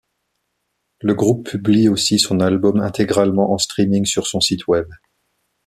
[1.01, 4.87] Le groupe publie aussi son album intégralement en streaming sur son site web.